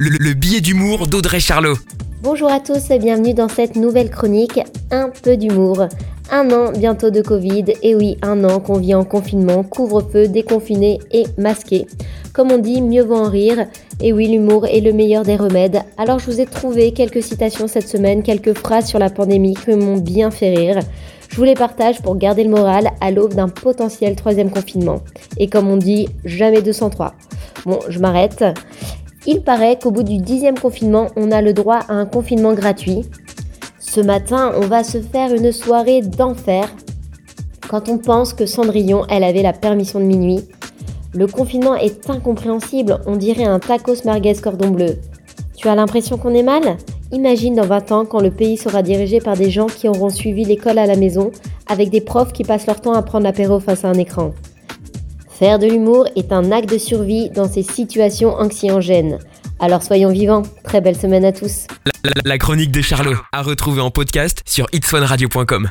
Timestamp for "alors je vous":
15.96-16.40